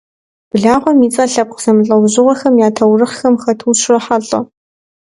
[0.51, 4.39] Благъуэм и цӏэр лъэпкъ зэмылӏэужьыгъуэхэм я таурыхъхэм хэту ущырохьэлӏэ.